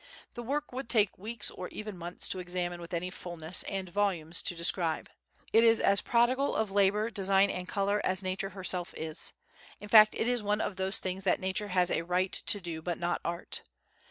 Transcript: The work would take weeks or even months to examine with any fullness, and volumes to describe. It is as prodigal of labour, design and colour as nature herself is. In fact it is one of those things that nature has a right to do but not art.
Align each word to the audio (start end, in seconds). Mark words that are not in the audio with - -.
The 0.33 0.41
work 0.41 0.71
would 0.73 0.89
take 0.89 1.19
weeks 1.19 1.51
or 1.51 1.67
even 1.67 1.95
months 1.95 2.27
to 2.29 2.39
examine 2.39 2.81
with 2.81 2.91
any 2.91 3.11
fullness, 3.11 3.61
and 3.69 3.87
volumes 3.87 4.41
to 4.41 4.55
describe. 4.55 5.11
It 5.53 5.63
is 5.63 5.79
as 5.79 6.01
prodigal 6.01 6.55
of 6.55 6.71
labour, 6.71 7.11
design 7.11 7.51
and 7.51 7.67
colour 7.67 8.01
as 8.03 8.23
nature 8.23 8.49
herself 8.49 8.95
is. 8.97 9.33
In 9.79 9.89
fact 9.89 10.15
it 10.15 10.27
is 10.27 10.41
one 10.41 10.59
of 10.59 10.77
those 10.77 10.97
things 10.99 11.23
that 11.25 11.39
nature 11.39 11.67
has 11.67 11.91
a 11.91 12.01
right 12.01 12.31
to 12.31 12.59
do 12.59 12.81
but 12.81 12.97
not 12.97 13.21
art. 13.23 13.61